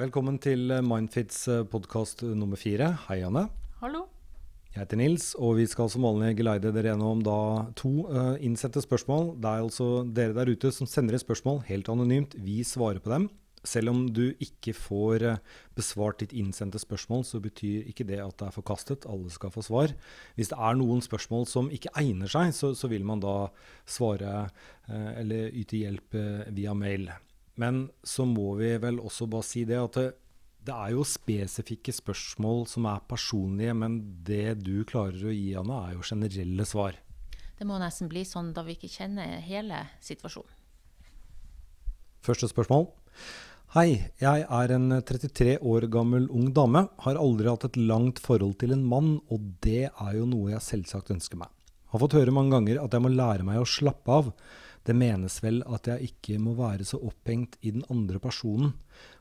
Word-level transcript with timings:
Velkommen 0.00 0.38
til 0.40 0.70
Mindfits 0.80 1.42
podkast 1.68 2.22
nummer 2.24 2.56
fire. 2.56 2.86
Hei, 3.04 3.18
Anne. 3.20 3.42
Hallo. 3.82 4.06
Jeg 4.72 4.78
heter 4.78 4.96
Nils, 4.96 5.26
og 5.36 5.58
vi 5.58 5.66
skal 5.68 5.90
som 5.92 6.06
vanlig 6.06 6.38
geleide 6.38 6.70
dere 6.72 6.94
gjennom 6.94 7.20
da 7.20 7.34
to 7.76 8.06
uh, 8.08 8.38
innsendte 8.40 8.80
spørsmål. 8.80 9.34
Det 9.36 9.50
er 9.50 9.66
altså 9.66 9.90
dere 10.08 10.38
der 10.38 10.54
ute 10.54 10.72
som 10.72 10.88
sender 10.88 11.18
inn 11.18 11.20
spørsmål 11.20 11.60
helt 11.68 11.92
anonymt. 11.92 12.38
Vi 12.40 12.62
svarer 12.64 13.04
på 13.04 13.12
dem. 13.12 13.28
Selv 13.60 13.92
om 13.92 14.02
du 14.08 14.30
ikke 14.40 14.72
får 14.72 15.28
uh, 15.34 15.38
besvart 15.76 16.24
ditt 16.24 16.32
innsendte 16.32 16.80
spørsmål, 16.80 17.26
så 17.28 17.44
betyr 17.44 17.92
ikke 17.92 18.08
det 18.08 18.24
at 18.24 18.38
det 18.40 18.48
er 18.48 18.56
forkastet. 18.56 19.04
Alle 19.04 19.28
skal 19.28 19.52
få 19.52 19.68
svar. 19.68 19.92
Hvis 20.32 20.54
det 20.54 20.64
er 20.64 20.80
noen 20.80 21.04
spørsmål 21.04 21.44
som 21.44 21.68
ikke 21.68 21.92
egner 22.00 22.32
seg, 22.40 22.56
så, 22.56 22.72
så 22.72 22.88
vil 22.88 23.04
man 23.04 23.20
da 23.20 23.50
svare 23.84 24.46
uh, 24.48 25.10
eller 25.20 25.52
yte 25.52 25.84
hjelp 25.84 26.24
via 26.56 26.72
mail. 26.88 27.10
Men 27.60 27.84
så 28.06 28.24
må 28.28 28.54
vi 28.60 28.72
vel 28.80 29.00
også 29.02 29.28
bare 29.30 29.46
si 29.46 29.66
det 29.68 29.78
at 29.80 29.98
det, 29.98 30.08
det 30.64 30.76
er 30.76 30.94
jo 30.94 31.04
spesifikke 31.08 31.92
spørsmål 31.92 32.66
som 32.68 32.88
er 32.88 33.04
personlige, 33.08 33.74
men 33.76 34.00
det 34.26 34.60
du 34.64 34.82
klarer 34.88 35.28
å 35.28 35.34
gi, 35.34 35.52
Anna, 35.56 35.84
er 35.88 35.96
jo 35.96 36.04
generelle 36.04 36.66
svar. 36.68 36.98
Det 37.60 37.68
må 37.68 37.76
nesten 37.80 38.08
bli 38.08 38.24
sånn 38.28 38.54
da 38.56 38.64
vi 38.64 38.76
ikke 38.76 38.92
kjenner 38.92 39.40
hele 39.44 39.84
situasjonen. 40.04 40.56
Første 42.24 42.48
spørsmål. 42.50 42.86
Hei, 43.72 44.10
jeg 44.20 44.44
er 44.44 44.72
en 44.74 44.92
33 45.06 45.52
år 45.64 45.84
gammel 45.92 46.24
ung 46.34 46.50
dame. 46.56 46.82
Har 47.04 47.20
aldri 47.20 47.48
hatt 47.48 47.68
et 47.68 47.76
langt 47.78 48.20
forhold 48.20 48.58
til 48.60 48.74
en 48.74 48.82
mann, 48.84 49.12
og 49.32 49.44
det 49.64 49.88
er 49.88 50.16
jo 50.16 50.26
noe 50.28 50.50
jeg 50.52 50.66
selvsagt 50.66 51.12
ønsker 51.14 51.40
meg. 51.40 51.52
Har 51.92 52.02
fått 52.02 52.16
høre 52.18 52.34
mange 52.34 52.52
ganger 52.56 52.80
at 52.82 52.96
jeg 52.96 53.04
må 53.04 53.12
lære 53.12 53.46
meg 53.46 53.60
å 53.62 53.68
slappe 53.68 54.16
av. 54.16 54.32
Det 54.86 54.96
menes 54.96 55.36
vel 55.44 55.60
at 55.68 55.88
jeg 55.90 56.10
ikke 56.10 56.38
må 56.40 56.54
være 56.58 56.86
så 56.88 57.00
opphengt 57.04 57.58
i 57.60 57.72
den 57.74 57.84
andre 57.92 58.20
personen. 58.22 58.72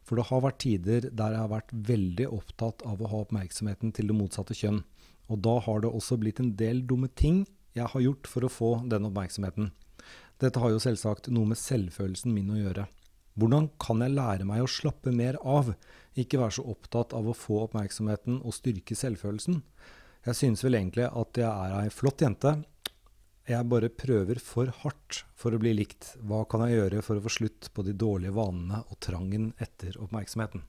For 0.08 0.20
det 0.20 0.30
har 0.30 0.44
vært 0.46 0.62
tider 0.64 1.10
der 1.10 1.36
jeg 1.36 1.44
har 1.44 1.52
vært 1.52 1.74
veldig 1.90 2.30
opptatt 2.40 2.86
av 2.88 3.02
å 3.02 3.10
ha 3.12 3.24
oppmerksomheten 3.26 3.92
til 3.96 4.10
det 4.10 4.18
motsatte 4.18 4.56
kjønn. 4.58 4.82
Og 5.30 5.42
da 5.46 5.60
har 5.66 5.84
det 5.84 5.92
også 5.92 6.18
blitt 6.22 6.40
en 6.42 6.56
del 6.58 6.86
dumme 6.88 7.12
ting 7.12 7.44
jeg 7.78 7.92
har 7.92 8.02
gjort 8.02 8.28
for 8.28 8.46
å 8.46 8.52
få 8.52 8.72
den 8.90 9.06
oppmerksomheten. 9.12 9.70
Dette 10.40 10.64
har 10.64 10.72
jo 10.72 10.82
selvsagt 10.82 11.28
noe 11.36 11.52
med 11.52 11.60
selvfølelsen 11.60 12.34
min 12.34 12.50
å 12.56 12.58
gjøre. 12.62 12.88
Hvordan 13.40 13.70
kan 13.80 14.02
jeg 14.04 14.16
lære 14.16 14.48
meg 14.48 14.64
å 14.64 14.72
slappe 14.72 15.12
mer 15.16 15.38
av, 15.48 15.74
ikke 16.20 16.40
være 16.42 16.58
så 16.58 16.66
opptatt 16.72 17.14
av 17.16 17.28
å 17.30 17.36
få 17.38 17.62
oppmerksomheten 17.68 18.40
og 18.42 18.56
styrke 18.56 18.98
selvfølelsen? 18.98 19.62
Jeg 20.26 20.36
synes 20.36 20.64
vel 20.66 20.76
egentlig 20.80 21.06
at 21.08 21.40
jeg 21.40 21.48
er 21.48 21.76
ei 21.84 21.94
flott 21.94 22.24
jente, 22.24 22.58
jeg 23.50 23.70
bare 23.72 23.90
prøver 23.90 24.40
for 24.44 24.72
hardt 24.84 25.24
for 25.38 25.56
å 25.56 25.60
bli 25.62 25.74
likt. 25.78 26.14
Hva 26.28 26.44
kan 26.50 26.66
jeg 26.66 26.78
gjøre 26.78 27.04
for 27.06 27.20
å 27.20 27.24
få 27.26 27.32
slutt 27.40 27.70
på 27.74 27.86
de 27.88 27.96
dårlige 27.98 28.36
vanene 28.36 28.84
og 28.88 29.00
trangen 29.04 29.52
etter 29.62 29.98
oppmerksomheten? 30.02 30.66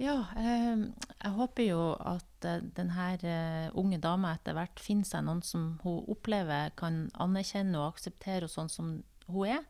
Ja, 0.00 0.16
eh, 0.40 0.86
jeg 1.12 1.32
håper 1.36 1.66
jo 1.66 1.80
at 1.98 2.46
eh, 2.48 2.62
denne 2.76 3.08
eh, 3.20 3.66
unge 3.76 3.98
dama 4.00 4.32
etter 4.32 4.56
hvert 4.56 4.80
finner 4.80 5.04
seg 5.04 5.26
noen 5.26 5.42
som 5.44 5.74
hun 5.82 6.06
opplever 6.08 6.72
kan 6.80 7.02
anerkjenne 7.20 7.76
og 7.76 7.90
akseptere 7.90 8.48
og 8.48 8.54
sånn 8.54 8.72
som 8.72 8.94
hun 9.28 9.52
er. 9.58 9.66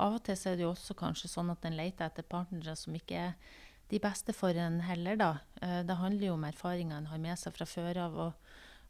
Av 0.00 0.16
og 0.16 0.24
til 0.24 0.36
er 0.36 0.56
det 0.56 0.64
jo 0.64 0.72
også 0.72 0.96
kanskje 0.96 1.28
sånn 1.28 1.52
at 1.52 1.64
en 1.64 1.76
leter 1.76 2.08
etter 2.08 2.24
partnere 2.24 2.76
som 2.76 2.96
ikke 2.96 3.28
er 3.28 3.36
de 3.92 4.00
beste 4.02 4.34
for 4.34 4.56
en 4.58 4.80
heller, 4.82 5.16
da. 5.20 5.30
Eh, 5.62 5.82
det 5.86 6.00
handler 6.00 6.30
jo 6.30 6.36
om 6.36 6.46
erfaringer 6.48 6.98
en 6.98 7.10
har 7.12 7.22
med 7.22 7.38
seg 7.38 7.54
fra 7.56 7.68
før 7.68 8.02
av. 8.06 8.16
og 8.16 8.45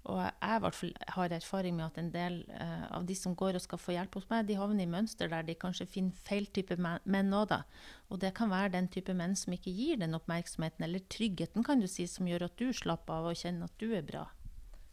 og 0.06 0.20
jeg 0.22 0.60
hvert 0.62 1.06
har 1.16 1.34
erfaring 1.34 1.76
med 1.76 1.86
at 1.88 1.98
en 2.00 2.10
del 2.14 2.38
uh, 2.50 2.86
av 2.98 3.06
de 3.08 3.14
som 3.18 3.34
går 3.38 3.58
og 3.58 3.64
skal 3.64 3.80
få 3.80 3.94
hjelp 3.96 4.18
hos 4.18 4.28
meg, 4.30 4.46
de 4.46 4.58
havner 4.58 4.86
i 4.86 4.90
mønster 4.90 5.30
der 5.32 5.46
de 5.46 5.56
kanskje 5.58 5.88
finner 5.90 6.26
feil 6.28 6.46
type 6.54 6.76
menn 6.78 7.34
òg, 7.34 7.48
da. 7.50 7.62
Og 8.10 8.20
det 8.22 8.32
kan 8.38 8.52
være 8.52 8.74
den 8.76 8.90
type 8.92 9.14
menn 9.18 9.34
som 9.38 9.56
ikke 9.56 9.74
gir 9.74 9.98
den 10.02 10.14
oppmerksomheten, 10.18 10.86
eller 10.86 11.02
tryggheten, 11.10 11.66
kan 11.66 11.82
du 11.82 11.88
si, 11.90 12.06
som 12.10 12.28
gjør 12.30 12.46
at 12.46 12.58
du 12.60 12.70
slapper 12.76 13.18
av 13.18 13.32
og 13.32 13.40
kjenner 13.40 13.66
at 13.66 13.82
du 13.82 13.90
er 13.98 14.06
bra. 14.06 14.28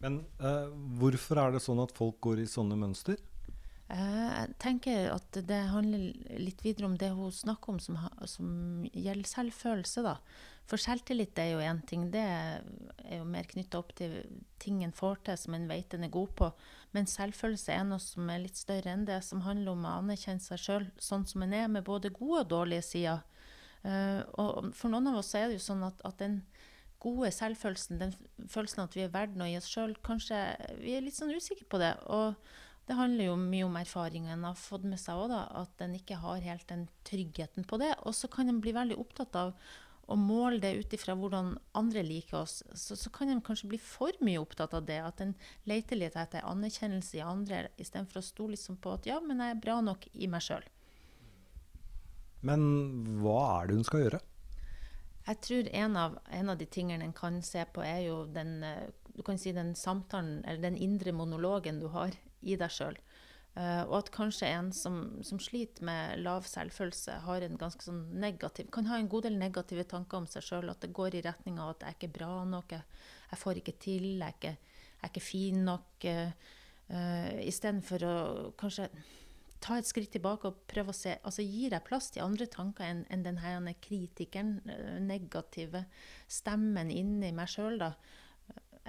Men 0.04 0.24
uh, 0.42 0.74
hvorfor 1.00 1.40
er 1.40 1.54
det 1.56 1.64
sånn 1.64 1.84
at 1.84 1.94
folk 1.96 2.18
går 2.26 2.44
i 2.44 2.50
sånne 2.50 2.80
mønster? 2.80 3.22
Uh, 3.92 4.30
jeg 4.32 4.56
tenker 4.64 5.12
at 5.12 5.38
det 5.48 5.60
handler 5.70 6.14
litt 6.40 6.64
videre 6.64 6.88
om 6.88 6.96
det 6.98 7.12
hun 7.14 7.34
snakker 7.36 7.76
om 7.76 7.80
som, 7.84 8.00
som 8.30 8.50
gjelder 8.94 9.30
selvfølelse, 9.30 10.06
da. 10.06 10.18
For 10.70 10.80
selvtillit 10.80 11.38
er 11.42 11.50
jo 11.52 11.60
én 11.60 11.82
ting. 11.88 12.08
Det 12.14 12.24
er 12.24 13.18
jo 13.18 13.26
mer 13.28 13.48
knytta 13.50 13.82
opp 13.82 13.92
til 14.00 14.22
ting 14.64 14.80
en 14.86 14.96
får 14.96 15.20
til 15.28 15.38
som 15.42 15.58
en 15.58 15.68
vet 15.68 15.94
en 15.94 16.08
er 16.08 16.14
god 16.14 16.32
på. 16.40 16.50
Men 16.96 17.10
selvfølelse 17.10 17.76
er 17.76 17.84
noe 17.88 18.00
som 18.00 18.30
er 18.32 18.46
litt 18.46 18.60
større 18.60 18.94
enn 18.94 19.04
det, 19.10 19.20
som 19.28 19.44
handler 19.44 19.76
om 19.76 19.84
å 19.84 19.98
anerkjenne 20.00 20.44
seg 20.44 20.62
sjøl 20.64 20.88
sånn 21.04 21.28
som 21.28 21.44
en 21.44 21.56
er, 21.58 21.68
med 21.68 21.84
både 21.88 22.14
gode 22.16 22.46
og 22.46 22.52
dårlige 22.56 22.88
sider. 22.94 23.26
Uh, 23.84 24.24
og 24.40 24.72
for 24.72 24.94
noen 24.94 25.12
av 25.12 25.20
oss 25.20 25.34
er 25.36 25.50
det 25.50 25.60
jo 25.60 25.66
sånn 25.66 25.84
at, 25.84 26.00
at 26.08 26.22
den 26.24 26.40
gode 27.04 27.34
selvfølelsen, 27.36 28.00
den 28.00 28.14
følelsen 28.48 28.86
at 28.86 28.96
vi 28.96 29.04
er 29.04 29.12
verdt 29.12 29.36
noe 29.36 29.52
i 29.52 29.58
oss 29.60 29.68
sjøl, 29.68 29.98
kanskje 30.06 30.40
vi 30.80 30.96
er 30.96 31.04
litt 31.04 31.18
sånn 31.18 31.34
usikre 31.36 31.68
på 31.68 31.82
det. 31.82 31.92
Og 32.08 32.38
det 32.88 32.98
handler 33.00 33.30
jo 33.30 33.38
mye 33.40 33.64
om 33.64 33.78
erfaringen 33.80 34.34
en 34.34 34.50
har 34.50 34.60
fått 34.60 34.84
med 34.84 35.00
seg 35.00 35.16
òg, 35.16 35.32
at 35.32 35.84
en 35.86 35.96
ikke 35.96 36.20
har 36.20 36.44
helt 36.44 36.68
den 36.68 36.88
tryggheten 37.08 37.64
på 37.68 37.80
det. 37.80 37.94
Og 38.04 38.16
så 38.18 38.28
kan 38.32 38.52
en 38.52 38.60
bli 38.64 38.74
veldig 38.76 38.98
opptatt 39.00 39.38
av 39.40 39.54
å 40.12 40.18
måle 40.20 40.60
det 40.60 40.74
ut 40.76 40.94
ifra 40.96 41.16
hvordan 41.16 41.54
andre 41.80 42.04
liker 42.04 42.42
oss, 42.42 42.58
så, 42.76 42.98
så, 43.00 43.10
kan 43.14 43.30
en 43.32 43.40
kanskje 43.42 43.70
bli 43.72 43.80
for 43.80 44.12
mye 44.20 44.42
opptatt 44.42 44.76
av 44.76 44.84
det. 44.90 45.00
At 45.00 45.24
en 45.24 45.32
leter 45.70 46.00
litt 46.00 46.18
etter 46.20 46.44
anerkjennelse 46.44 47.22
i 47.22 47.24
andre, 47.24 47.70
istedenfor 47.80 48.20
å 48.20 48.26
stole 48.26 48.58
liksom 48.58 48.82
på 48.84 48.98
at 48.98 49.08
ja, 49.08 49.22
men 49.24 49.40
jeg 49.40 49.56
er 49.56 49.64
bra 49.64 49.80
nok 49.86 50.10
i 50.12 50.28
meg 50.28 50.44
sjøl. 50.44 50.68
Men 52.44 52.68
hva 53.24 53.40
er 53.62 53.70
det 53.70 53.80
hun 53.80 53.88
skal 53.88 54.04
gjøre? 54.04 54.22
Jeg 55.24 55.40
tror 55.48 55.72
en 55.72 55.96
av, 55.96 56.20
en 56.36 56.52
av 56.52 56.60
de 56.60 56.68
tingene 56.68 57.08
en 57.08 57.16
kan 57.16 57.40
se 57.48 57.64
på, 57.72 57.80
er 57.88 58.04
jo 58.10 58.26
den, 58.28 58.58
eh, 58.68 58.92
du 59.16 59.24
kan 59.24 59.40
si 59.40 59.56
den 59.56 59.72
samtalen, 59.80 60.42
eller 60.44 60.60
den 60.66 60.76
indre 60.76 61.16
monologen 61.16 61.80
du 61.80 61.88
har 61.96 62.12
i 62.44 62.58
deg 62.60 62.74
sjøl. 62.74 63.00
Uh, 63.54 63.84
og 63.86 64.00
at 64.00 64.08
kanskje 64.16 64.48
en 64.50 64.72
som, 64.74 64.96
som, 65.22 65.38
sliter 65.38 65.86
med 65.86 66.24
lav 66.26 66.48
selvfølelse, 66.50 67.20
har 67.28 67.44
en 67.46 67.60
ganske 67.62 67.86
sånn 67.86 68.02
negativ, 68.18 68.72
kan 68.74 68.88
ha 68.90 68.98
en 68.98 69.10
god 69.12 69.28
del 69.28 69.38
negative 69.38 69.86
tanker 69.92 70.24
om 70.24 70.30
seg 70.30 70.46
sjøl. 70.48 70.72
At 70.74 70.82
det 70.82 70.90
går 70.98 71.20
i 71.20 71.22
retning 71.26 71.60
av 71.62 71.76
at 71.76 71.86
jeg 71.86 71.94
er 71.94 72.00
ikke 72.00 72.16
bra 72.16 72.32
nok, 72.50 72.74
jeg, 72.74 73.42
får 73.44 73.62
ikke 73.62 73.76
til, 73.86 74.08
jeg 74.16 74.26
er 74.26 74.38
ikke, 74.40 74.56
jeg 74.56 75.06
er 75.06 75.12
ikke 75.14 75.26
fin 75.28 75.62
nok. 75.70 76.08
Uh, 76.10 76.56
uh, 76.96 77.30
Istedenfor 77.46 78.08
å 78.10 78.16
kanskje 78.58 78.90
ta 79.64 79.78
et 79.78 79.88
skritt 79.88 80.12
tilbake 80.18 80.50
og 80.50 80.66
prøve 80.68 80.92
å 80.92 80.98
se 80.98 81.14
altså 81.22 81.46
Gir 81.46 81.72
jeg 81.72 81.86
plass 81.86 82.10
til 82.12 82.26
andre 82.26 82.50
tanker 82.52 82.90
enn 82.90 83.06
en 83.14 83.22
denne 83.24 83.76
kritikeren, 83.86 84.58
negative 85.06 85.86
stemmen 86.28 86.90
inni 86.92 87.30
meg 87.38 87.54
sjøl, 87.54 87.78
da? 87.80 87.94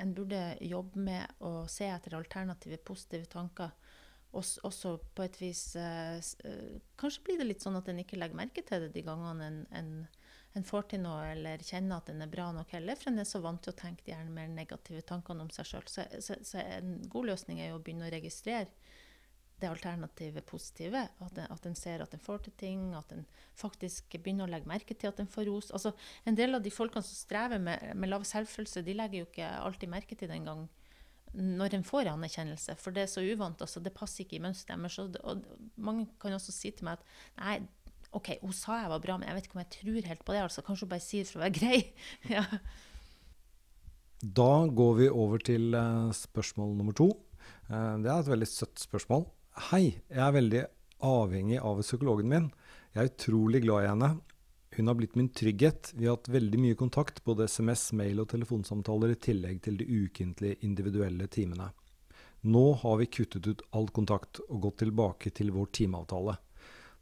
En 0.00 0.14
burde 0.14 0.40
jobbe 0.64 1.00
med 1.06 1.44
å 1.44 1.64
se 1.70 1.86
etter 1.90 2.16
alternative, 2.18 2.80
positive 2.86 3.30
tanker 3.30 3.70
også 4.34 4.96
på 5.14 5.24
et 5.24 5.36
vis 5.38 5.62
eh, 5.78 6.16
eh, 6.18 6.78
Kanskje 6.98 7.22
blir 7.26 7.40
det 7.40 7.48
litt 7.48 7.62
sånn 7.64 7.78
at 7.78 7.88
en 7.90 8.00
ikke 8.02 8.18
legger 8.18 8.38
merke 8.38 8.64
til 8.66 8.86
det 8.86 8.92
de 8.96 9.04
gangene 9.06 9.46
en, 9.46 9.60
en, 9.78 9.92
en, 10.54 10.66
får 10.66 10.88
til 10.90 11.04
noe, 11.04 11.20
eller 11.34 11.62
kjenner 11.62 12.00
at 12.00 12.10
en 12.10 12.24
er 12.24 12.32
bra 12.32 12.48
nok 12.56 12.74
heller, 12.74 12.98
for 12.98 13.12
en 13.12 13.22
er 13.22 13.28
så 13.28 13.42
vant 13.44 13.62
til 13.62 13.74
å 13.74 13.78
tenke 13.78 14.06
de 14.06 14.14
gjerne 14.14 14.34
mer 14.34 14.50
negative 14.50 15.04
tankene 15.06 15.46
om 15.46 15.52
seg 15.54 15.70
sjøl. 15.70 15.86
Så, 15.90 16.06
så, 16.18 16.38
så, 16.42 16.62
en 16.80 16.96
god 17.10 17.30
løsning 17.30 17.62
er 17.62 17.72
jo 17.72 17.78
å 17.78 17.84
begynne 17.84 18.08
å 18.08 18.14
registrere 18.14 18.70
det 19.64 19.72
alternativet 19.72 20.46
positive. 20.46 21.06
At 21.24 21.40
en, 21.40 21.50
at 21.50 21.66
en 21.66 21.76
ser 21.78 22.04
at 22.04 22.14
en 22.14 22.22
får 22.22 22.44
til 22.46 22.56
ting, 22.60 22.86
at 22.98 23.10
en 23.16 23.24
faktisk 23.58 24.14
begynner 24.20 24.46
å 24.46 24.52
legge 24.52 24.70
merke 24.70 24.94
til 24.94 25.10
at 25.10 25.20
en 25.22 25.30
får 25.30 25.48
ros. 25.48 25.72
Altså, 25.74 25.94
en 26.28 26.38
del 26.38 26.54
av 26.54 26.64
de 26.64 26.72
folkene 26.74 27.02
som 27.04 27.18
strever 27.18 27.62
med, 27.62 27.92
med 27.96 28.12
lav 28.12 28.26
selvfølelse, 28.28 28.84
de 28.86 28.96
legger 28.96 29.22
jo 29.22 29.28
ikke 29.30 29.52
alltid 29.64 29.92
merke 29.96 30.18
til 30.18 30.30
det 30.30 30.38
engang 30.38 30.66
når 31.34 31.74
en 31.74 31.86
får 31.86 32.08
anerkjennelse, 32.12 32.76
for 32.78 32.94
det 32.94 33.04
er 33.04 33.10
så 33.10 33.22
uvant. 33.24 33.62
Altså, 33.64 33.82
det 33.82 33.94
passer 33.96 34.22
ikke 34.22 34.38
i 34.38 34.44
mønsteret 34.44 34.78
deres. 34.86 35.40
Mange 35.74 36.06
kan 36.22 36.36
også 36.36 36.54
si 36.54 36.70
til 36.70 36.86
meg 36.86 37.00
at 37.00 37.08
nei, 37.40 37.56
OK, 38.14 38.36
hun 38.44 38.54
sa 38.54 38.78
jeg 38.84 38.90
var 38.92 39.02
bra, 39.02 39.16
men 39.18 39.26
jeg 39.26 39.38
vet 39.38 39.48
ikke 39.48 39.58
om 39.58 39.62
jeg 39.64 39.72
tror 39.74 40.10
helt 40.10 40.24
på 40.24 40.34
det. 40.34 40.42
altså 40.46 40.62
Kanskje 40.62 40.86
hun 40.86 40.92
bare 40.92 41.02
sier 41.02 41.24
det 41.24 41.32
for 41.32 41.40
å 41.40 41.44
være 41.44 41.56
grei. 41.58 41.78
ja. 42.36 42.44
Da 44.24 44.52
går 44.70 44.92
vi 45.00 45.08
over 45.10 45.42
til 45.42 45.74
uh, 45.74 46.12
spørsmål 46.14 46.76
nummer 46.78 46.94
to. 46.96 47.10
Uh, 47.66 47.98
det 48.04 48.12
er 48.12 48.20
et 48.20 48.30
veldig 48.30 48.48
søtt 48.48 48.78
spørsmål. 48.80 49.26
Hei, 49.54 50.00
jeg 50.10 50.18
er 50.18 50.32
veldig 50.34 50.60
avhengig 51.06 51.60
av 51.62 51.78
psykologen 51.84 52.26
min. 52.26 52.46
Jeg 52.90 53.04
er 53.04 53.10
utrolig 53.12 53.60
glad 53.62 53.84
i 53.84 53.90
henne. 53.92 54.08
Hun 54.74 54.90
har 54.90 54.96
blitt 54.98 55.14
min 55.14 55.28
trygghet. 55.30 55.92
Vi 55.94 56.08
har 56.08 56.16
hatt 56.16 56.30
veldig 56.34 56.58
mye 56.58 56.78
kontakt, 56.80 57.20
både 57.22 57.46
SMS, 57.46 57.92
mail 57.94 58.18
og 58.18 58.32
telefonsamtaler, 58.32 59.12
i 59.14 59.20
tillegg 59.28 59.60
til 59.62 59.78
de 59.78 59.86
ukentlige 59.86 60.58
individuelle 60.66 61.28
timene. 61.30 61.68
Nå 62.50 62.64
har 62.82 62.98
vi 62.98 63.06
kuttet 63.06 63.46
ut 63.46 63.62
all 63.70 63.86
kontakt 63.94 64.42
og 64.48 64.58
gått 64.66 64.80
tilbake 64.82 65.30
til 65.38 65.54
vår 65.54 65.70
timeavtale. 65.78 66.34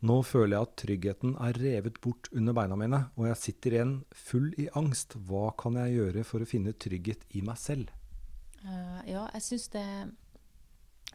Nå 0.05 0.21
føler 0.29 0.59
jeg 0.59 0.69
at 0.69 0.79
tryggheten 0.83 1.37
er 1.41 1.57
revet 1.57 2.03
bort 2.05 2.29
under 2.37 2.53
beina 2.59 2.77
mine, 2.77 3.05
og 3.17 3.31
jeg 3.31 3.45
sitter 3.47 3.79
igjen 3.79 3.95
full 4.13 4.53
i 4.61 4.69
angst. 4.77 5.17
Hva 5.25 5.55
kan 5.57 5.81
jeg 5.81 5.97
gjøre 5.97 6.29
for 6.29 6.45
å 6.45 6.53
finne 6.53 6.77
trygghet 6.77 7.25
i 7.33 7.41
meg 7.47 7.57
selv? 7.65 7.89
Uh, 8.61 9.01
ja, 9.09 9.25
jeg 9.39 9.49
syns 9.49 9.73
det 9.73 9.87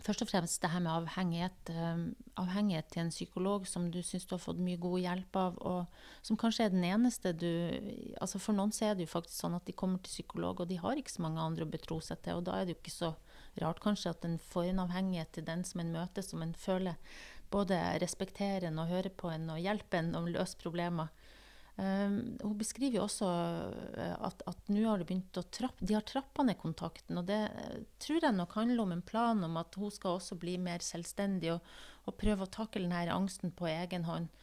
først 0.04 0.22
og 0.24 0.30
fremst 0.30 0.62
det 0.62 0.70
her 0.72 0.82
med 0.84 0.92
avhengighet, 0.94 1.72
eh, 1.74 2.02
avhengighet 2.38 2.90
til 2.92 3.04
en 3.04 3.14
psykolog 3.14 3.68
som 3.68 3.90
du 3.92 4.00
syns 4.04 4.28
du 4.28 4.36
har 4.36 4.44
fått 4.44 4.60
mye 4.62 4.80
god 4.82 5.00
hjelp 5.00 5.40
av, 5.42 5.58
og 5.58 5.88
som 6.26 6.38
kanskje 6.38 6.66
er 6.66 6.74
den 6.74 6.86
eneste 6.86 7.34
du 7.34 7.50
altså 8.22 8.40
For 8.40 8.54
noen 8.54 8.72
så 8.72 8.90
er 8.90 8.96
det 8.96 9.08
jo 9.08 9.14
faktisk 9.16 9.40
sånn 9.42 9.58
at 9.58 9.66
de 9.66 9.74
kommer 9.74 10.00
til 10.00 10.14
psykolog, 10.14 10.62
og 10.62 10.70
de 10.70 10.78
har 10.82 10.98
ikke 10.98 11.16
så 11.16 11.26
mange 11.26 11.42
andre 11.42 11.66
å 11.66 11.72
betro 11.72 12.00
seg 12.02 12.22
til. 12.22 12.40
Og 12.40 12.46
da 12.48 12.58
er 12.58 12.66
det 12.66 12.76
jo 12.76 12.82
ikke 12.82 12.94
så 12.94 13.14
rart 13.62 13.82
kanskje 13.82 14.14
at 14.14 14.26
en 14.26 14.38
får 14.38 14.72
en 14.72 14.84
avhengighet 14.86 15.34
til 15.34 15.48
den 15.48 15.64
som 15.66 15.82
en 15.82 15.92
møter, 15.92 16.22
som 16.22 16.42
en 16.46 16.54
føler 16.54 16.96
både 17.52 17.80
respekterer 18.04 18.68
en 18.68 18.80
og 18.82 18.92
hører 18.92 19.14
på 19.16 19.32
en 19.32 19.50
og 19.54 19.62
hjelper 19.64 20.04
en 20.04 20.18
å 20.20 20.26
løse 20.28 20.60
problemer. 20.60 21.10
Um, 21.78 22.38
hun 22.42 22.56
beskriver 22.58 22.98
jo 22.98 23.04
også 23.04 23.28
eh, 24.02 24.14
at, 24.26 24.40
at 24.50 24.70
nå 24.74 24.82
har 24.88 24.98
de 24.98 25.06
begynt 25.06 25.38
å 25.38 25.44
trappe, 25.46 25.86
de 25.86 25.94
har 25.94 26.06
trappa 26.10 26.42
ned 26.48 26.58
kontakten. 26.58 27.20
Og 27.22 27.28
det 27.30 27.38
uh, 27.54 27.84
tror 28.02 28.26
jeg 28.26 28.34
nok 28.34 28.56
handler 28.58 28.82
om 28.82 28.96
en 28.96 29.06
plan 29.06 29.46
om 29.46 29.60
at 29.62 29.78
hun 29.78 29.94
skal 29.94 30.18
også 30.18 30.40
bli 30.42 30.56
mer 30.58 30.82
selvstendig 30.82 31.54
og, 31.54 31.70
og 32.10 32.18
prøve 32.18 32.48
å 32.48 32.56
takle 32.58 32.88
denne 32.88 33.14
angsten 33.14 33.54
på 33.54 33.70
egen 33.70 34.10
hånd. 34.10 34.34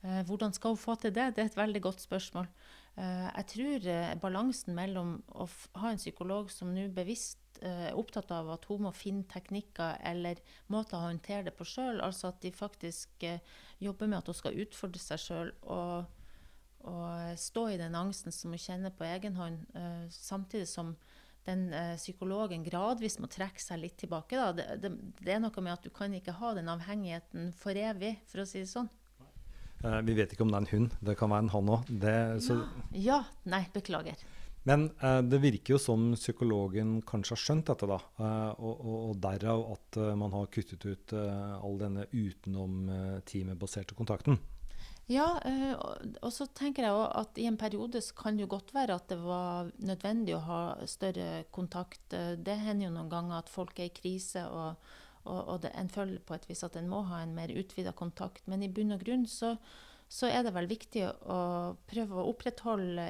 Uh, 0.00 0.22
hvordan 0.30 0.56
skal 0.56 0.72
hun 0.72 0.80
få 0.80 0.96
til 0.96 1.12
det? 1.12 1.34
Det 1.36 1.44
er 1.44 1.52
et 1.52 1.60
veldig 1.60 1.84
godt 1.90 2.08
spørsmål. 2.08 2.48
Uh, 2.96 3.28
jeg 3.36 3.48
tror 3.52 3.92
balansen 4.24 4.78
mellom 4.78 5.18
å 5.36 5.44
ha 5.84 5.92
en 5.92 6.00
psykolog 6.00 6.48
som 6.50 6.72
nå 6.72 6.88
bevisst 6.96 7.60
er 7.60 7.96
opptatt 7.98 8.30
av 8.32 8.48
at 8.54 8.64
hun 8.70 8.86
må 8.86 8.96
finne 8.96 9.26
teknikker 9.28 9.98
eller 10.08 10.38
måter 10.72 10.96
å 10.96 11.08
håndtere 11.10 11.50
det 11.50 11.56
på 11.58 11.66
sjøl, 11.66 11.98
altså 12.00 12.30
at 12.30 12.38
de 12.44 12.52
faktisk 12.54 13.26
jobber 13.82 14.06
med 14.06 14.22
at 14.22 14.30
hun 14.30 14.38
skal 14.38 14.60
utfordre 14.62 15.02
seg 15.02 15.20
sjøl. 15.20 15.50
Å 16.86 17.34
stå 17.38 17.68
i 17.72 17.78
den 17.80 17.96
angsten 17.98 18.34
som 18.34 18.52
hun 18.54 18.60
kjenner 18.60 18.94
på 18.94 19.06
egen 19.08 19.38
hånd, 19.38 19.64
uh, 19.74 20.06
samtidig 20.12 20.68
som 20.70 20.94
den 21.48 21.68
uh, 21.72 21.96
psykologen 21.96 22.64
gradvis 22.66 23.18
må 23.22 23.30
trekke 23.32 23.62
seg 23.62 23.82
litt 23.82 23.98
tilbake. 24.00 24.38
Det, 24.56 24.68
det, 24.82 24.92
det, 25.20 25.34
er 25.34 25.42
noe 25.42 25.64
med 25.64 25.74
at 25.74 25.84
du 25.86 25.90
kan 25.94 26.14
ikke 26.14 26.36
ha 26.38 26.54
den 26.58 26.70
avhengigheten 26.70 27.52
for 27.56 27.78
evig, 27.78 28.16
for 28.30 28.44
å 28.44 28.48
si 28.48 28.62
det 28.62 28.70
sånn. 28.70 28.90
Uh, 29.84 30.00
vi 30.06 30.16
vet 30.18 30.34
ikke 30.34 30.44
om 30.46 30.52
det 30.52 30.60
er 30.60 30.66
en 30.66 30.74
hund. 30.74 30.98
Det 31.10 31.16
kan 31.18 31.32
være 31.32 31.46
en 31.46 31.54
han 31.54 31.72
òg. 31.76 31.94
Ja. 32.02 32.58
ja. 32.98 33.22
Nei, 33.48 33.64
beklager. 33.74 34.26
Men 34.68 34.90
det 35.30 35.38
virker 35.40 35.76
jo 35.76 35.78
som 35.80 36.10
psykologen 36.12 36.98
kanskje 37.08 37.32
har 37.32 37.40
skjønt 37.40 37.70
dette, 37.70 37.86
da. 37.88 37.96
Og, 38.58 38.74
og, 38.74 38.96
og, 38.98 39.12
derav 39.22 39.62
at 39.72 39.98
man 40.18 40.34
har 40.34 40.50
kuttet 40.52 40.84
ut 40.84 41.14
all 41.16 41.78
denne 41.80 42.04
utenom 42.12 42.82
teamet-baserte 43.24 43.96
kontakten. 43.96 44.36
Ja, 45.08 45.40
eh, 45.40 45.72
og 46.20 46.32
så 46.36 46.44
tenker 46.52 46.84
jeg 46.84 46.92
også 46.92 47.20
at 47.22 47.38
i 47.40 47.46
en 47.48 47.56
periode 47.56 48.00
så 48.04 48.12
kan 48.16 48.36
det 48.36 48.44
jo 48.44 48.52
godt 48.52 48.74
være 48.76 48.98
at 48.98 49.08
det 49.08 49.16
var 49.22 49.70
nødvendig 49.80 50.34
å 50.36 50.44
ha 50.44 50.60
større 50.84 51.46
kontakt. 51.54 52.12
Eh, 52.12 52.34
det 52.36 52.58
hender 52.60 52.90
jo 52.90 52.94
noen 52.98 53.08
ganger 53.12 53.38
at 53.38 53.48
folk 53.48 53.78
er 53.80 53.88
i 53.88 53.94
krise, 53.96 54.42
og, 54.52 54.90
og, 55.24 55.38
og 55.40 55.62
det, 55.62 55.72
en 55.80 55.88
føler 55.88 56.20
på 56.20 56.36
et 56.36 56.44
vis 56.50 56.60
at 56.66 56.76
en 56.76 56.90
må 56.92 57.06
ha 57.08 57.22
en 57.24 57.32
mer 57.38 57.54
utvida 57.56 57.94
kontakt. 57.96 58.44
Men 58.52 58.60
i 58.60 58.68
bunn 58.68 58.92
og 58.98 59.00
grunn 59.00 59.24
så, 59.32 59.54
så, 60.12 60.28
er 60.28 60.44
det 60.44 60.52
vel 60.58 60.68
viktig 60.68 61.06
å 61.08 61.38
prøve 61.88 62.18
å 62.18 62.26
opprettholde 62.28 63.06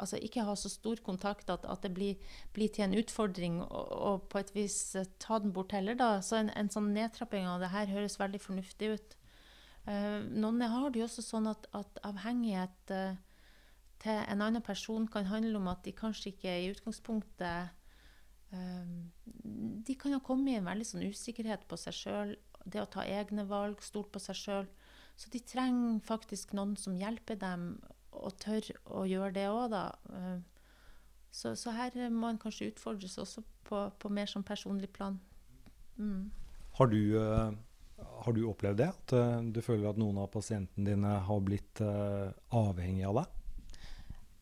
Altså 0.00 0.16
ikke 0.24 0.46
ha 0.48 0.54
så 0.56 0.72
stor 0.72 1.02
kontakt 1.04 1.52
at, 1.52 1.66
at 1.68 1.84
det 1.84 1.92
blir, 1.96 2.32
blir, 2.56 2.72
til 2.72 2.86
en 2.86 2.96
utfordring, 3.02 3.60
og, 3.66 3.92
og, 3.92 4.24
på 4.32 4.40
et 4.40 4.54
vis 4.56 4.78
ta 5.20 5.42
den 5.44 5.52
bort 5.52 5.76
heller, 5.76 6.00
da. 6.00 6.08
Så 6.24 6.40
en, 6.40 6.48
en 6.56 6.72
sånn 6.72 6.94
nedtrapping 6.96 7.44
av 7.52 7.60
det 7.60 7.74
her 7.76 7.92
høres 7.92 8.16
veldig 8.22 8.40
fornuftig 8.46 8.94
ut. 8.96 9.18
Uh, 9.84 10.24
noen 10.32 10.62
har 10.64 10.88
det 10.92 11.02
jo 11.02 11.04
også 11.04 11.22
sånn 11.26 11.48
at, 11.50 11.66
at 11.76 11.98
avhengighet 12.08 12.92
uh, 12.94 13.18
til 14.00 14.16
en 14.16 14.44
annen 14.46 14.64
person 14.64 15.04
kan 15.12 15.28
handle 15.28 15.58
om 15.60 15.68
at 15.68 15.82
de 15.84 15.92
kanskje 15.96 16.30
ikke 16.32 16.54
i 16.62 16.70
utgangspunktet 16.72 17.74
uh, 18.54 18.94
De 19.84 19.96
kan 20.00 20.16
ha 20.16 20.22
kommet 20.24 20.54
i 20.54 20.56
en 20.56 20.70
veldig 20.70 20.86
sånn 20.88 21.04
usikkerhet 21.04 21.66
på 21.68 21.76
seg 21.80 21.98
sjøl, 21.98 22.32
det 22.64 22.80
å 22.80 22.88
ta 22.88 23.04
egne 23.04 23.44
valg, 23.50 23.84
stole 23.84 24.08
på 24.08 24.22
seg 24.24 24.40
sjøl. 24.40 24.70
Så 25.20 25.28
de 25.30 25.42
trenger 25.44 26.00
faktisk 26.06 26.56
noen 26.56 26.78
som 26.80 26.96
hjelper 26.96 27.36
dem, 27.38 27.74
og 28.14 28.38
tør 28.40 28.70
å 28.88 29.04
gjøre 29.04 29.34
det 29.36 29.44
òg, 29.50 29.66
da. 29.74 29.84
Så, 31.34 31.52
så, 31.58 31.74
her 31.74 31.92
må 32.14 32.30
en 32.30 32.40
kanskje 32.40 32.70
utfordres 32.70 33.18
også 33.20 33.42
på, 33.68 33.82
på 34.00 34.10
mer 34.10 34.30
sånn 34.30 34.46
personlig 34.46 34.88
plan. 34.94 35.18
Mm. 35.98 36.30
Har 36.78 36.90
du 36.90 37.00
har 38.24 38.32
du 38.32 38.44
opplevd 38.48 38.80
det? 38.80 38.90
At 38.90 39.14
uh, 39.16 39.38
du 39.44 39.60
føler 39.64 39.90
at 39.90 40.00
noen 40.00 40.18
av 40.22 40.30
pasientene 40.32 40.86
dine 40.88 41.16
har 41.26 41.40
blitt 41.44 41.82
uh, 41.84 42.32
avhengig 42.56 43.04
av 43.08 43.20
deg? 43.20 43.40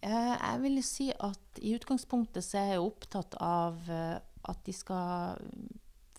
Uh, 0.02 0.34
jeg 0.34 0.62
vil 0.64 0.82
si 0.86 1.08
at 1.14 1.62
i 1.62 1.74
utgangspunktet 1.76 2.46
så 2.46 2.60
er 2.60 2.74
jeg 2.74 2.84
opptatt 2.86 3.36
av 3.42 3.78
at 3.90 4.64
de 4.66 4.74
skal 4.74 5.38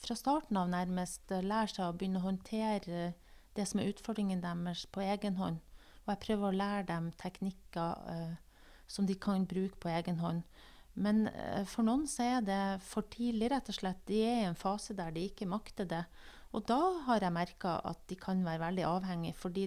fra 0.04 0.16
starten 0.20 0.60
av 0.60 0.72
nærmest 0.72 1.32
lære 1.32 1.72
seg 1.72 1.88
å 1.88 1.96
begynne 1.96 2.20
å 2.20 2.28
håndtere 2.28 3.12
det 3.56 3.66
som 3.70 3.80
er 3.80 3.92
utfordringen 3.92 4.42
deres, 4.44 4.86
på 4.92 5.04
egen 5.04 5.38
hånd. 5.40 5.60
Og 6.04 6.14
jeg 6.14 6.22
prøver 6.26 6.50
å 6.50 6.58
lære 6.58 6.88
dem 6.90 7.12
teknikker 7.20 8.38
som 8.92 9.08
de 9.08 9.16
kan 9.16 9.46
bruke 9.48 9.80
på 9.80 9.92
egen 9.92 10.20
hånd. 10.20 10.42
Men 10.94 11.28
for 11.70 11.88
noen 11.88 12.04
så 12.10 12.26
er 12.38 12.44
det 12.46 12.64
for 12.88 13.08
tidlig, 13.12 13.52
rett 13.54 13.72
og 13.72 13.78
slett. 13.78 14.02
De 14.10 14.20
er 14.24 14.42
i 14.42 14.50
en 14.50 14.60
fase 14.60 14.96
der 14.98 15.14
de 15.16 15.28
ikke 15.30 15.48
makter 15.50 15.88
det. 15.88 16.04
Og 16.54 16.66
da 16.70 16.80
har 17.08 17.24
jeg 17.26 17.34
merka 17.34 17.80
at 17.90 18.04
de 18.12 18.18
kan 18.20 18.44
være 18.46 18.62
veldig 18.62 18.84
avhengige, 18.86 19.38
fordi 19.38 19.64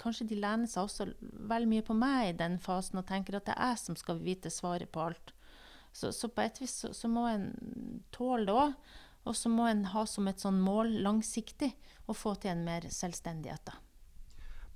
kanskje 0.00 0.30
de 0.30 0.38
lener 0.40 0.70
seg 0.70 0.86
også 0.86 1.10
veldig 1.20 1.68
mye 1.68 1.84
på 1.84 1.96
meg 1.98 2.30
i 2.30 2.38
den 2.38 2.56
fasen 2.62 3.02
og 3.02 3.06
tenker 3.10 3.36
at 3.36 3.50
det 3.50 3.58
er 3.58 3.74
jeg 3.74 3.82
som 3.82 3.98
skal 4.00 4.22
vite 4.24 4.52
svaret 4.52 4.88
på 4.92 5.04
alt. 5.10 5.34
Så, 5.92 6.14
så 6.16 6.30
på 6.32 6.44
et 6.46 6.60
vis 6.62 6.72
så, 6.84 6.94
så 6.96 7.10
må 7.12 7.26
en 7.28 7.50
tåle 8.14 8.46
det 8.48 8.56
òg. 8.56 8.74
Og 9.28 9.36
så 9.36 9.50
må 9.52 9.66
en 9.68 9.84
ha 9.92 10.06
som 10.08 10.28
et 10.30 10.40
sånn 10.40 10.62
mål 10.64 10.94
langsiktig 11.04 11.74
å 12.08 12.16
få 12.16 12.34
til 12.40 12.54
en 12.54 12.64
mer 12.64 12.86
selvstendighet. 12.88 13.68
da. 13.68 13.76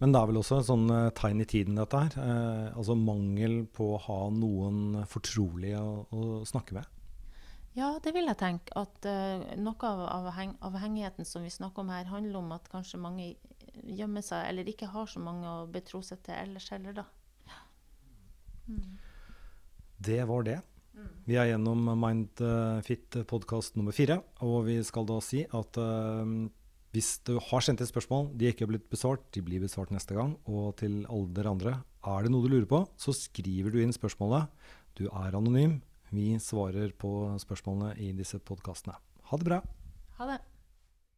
Men 0.02 0.12
det 0.12 0.20
er 0.20 0.28
vel 0.28 0.40
også 0.40 0.58
et 0.58 0.68
sånn 0.68 0.84
uh, 0.90 1.08
tegn 1.16 1.40
i 1.40 1.46
tiden, 1.48 1.78
dette 1.78 2.00
her. 2.02 2.16
Eh, 2.20 2.66
altså 2.76 2.96
mangel 2.98 3.62
på 3.72 3.94
å 3.94 4.00
ha 4.04 4.18
noen 4.34 4.98
fortrolige 5.08 5.80
å, 5.80 6.02
å 6.12 6.42
snakke 6.48 6.76
med? 6.76 6.90
Ja, 7.74 7.96
det 8.02 8.12
vil 8.14 8.28
jeg 8.30 8.38
tenke. 8.38 8.74
At 8.78 9.06
uh, 9.08 9.42
noe 9.58 9.88
av 9.90 10.04
avheng 10.06 10.54
avhengigheten 10.64 11.26
som 11.26 11.42
vi 11.42 11.50
snakker 11.50 11.82
om 11.82 11.90
her, 11.90 12.06
handler 12.10 12.38
om 12.40 12.52
at 12.54 12.68
kanskje 12.70 13.00
mange 13.02 13.32
gjemmer 13.82 14.22
seg, 14.22 14.46
eller 14.50 14.68
ikke 14.70 14.92
har 14.92 15.08
så 15.10 15.22
mange 15.22 15.48
å 15.50 15.66
betro 15.70 16.00
seg 16.06 16.22
til 16.26 16.36
ellers 16.38 16.68
heller, 16.70 16.94
da. 17.00 17.08
Ja. 17.50 17.62
Mm. 18.68 18.92
Det 20.06 20.20
var 20.30 20.46
det. 20.46 20.60
Mm. 20.94 21.14
Vi 21.26 21.38
er 21.40 21.48
gjennom 21.50 21.88
Mindfit 21.98 23.18
podkast 23.26 23.74
nummer 23.80 23.96
fire, 23.96 24.20
og 24.46 24.68
vi 24.68 24.78
skal 24.86 25.08
da 25.10 25.18
si 25.24 25.42
at 25.42 25.80
uh, 25.82 26.22
hvis 26.94 27.16
du 27.26 27.32
har 27.42 27.64
sendt 27.66 27.82
et 27.82 27.90
spørsmål, 27.90 28.28
de 28.38 28.52
ikke 28.52 28.68
har 28.68 28.70
blitt 28.70 28.86
besvart, 28.92 29.24
de 29.34 29.42
blir 29.42 29.64
besvart 29.64 29.90
neste 29.90 30.14
gang. 30.14 30.36
Og 30.46 30.76
til 30.78 31.00
alle 31.10 31.34
dere 31.34 31.50
andre, 31.50 31.72
er 32.06 32.22
det 32.22 32.30
noe 32.30 32.46
du 32.46 32.52
lurer 32.52 32.70
på, 32.70 32.84
så 32.94 33.10
skriver 33.16 33.74
du 33.74 33.80
inn 33.82 33.94
spørsmålet. 33.96 34.46
Du 34.94 35.08
er 35.08 35.34
anonym. 35.34 35.80
Vi 36.12 36.34
svarer 36.38 36.92
på 36.98 37.10
spørsmålene 37.40 37.94
i 38.02 38.12
disse 38.16 38.38
podkastene. 38.38 38.96
Ha 39.30 39.38
det 39.40 39.48
bra. 39.48 39.60
Ha 40.18 40.28
det. 40.28 40.40